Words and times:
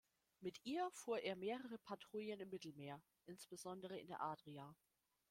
Mit 0.39 0.65
ihr 0.65 0.89
fuhr 0.93 1.19
er 1.19 1.35
mehrere 1.35 1.77
Patrouillen 1.77 2.39
im 2.39 2.49
Mittelmeer, 2.49 2.99
insbesondere 3.27 3.99
in 3.99 4.07
der 4.07 4.19
Adria. 4.19 4.75